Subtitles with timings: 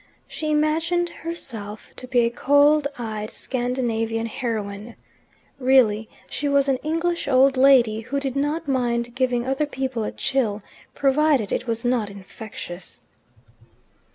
[0.27, 4.95] She imagined herself to be a cold eyed Scandinavian heroine.
[5.59, 10.11] Really she was an English old lady, who did not mind giving other people a
[10.11, 10.63] chill
[10.95, 13.03] provided it was not infectious.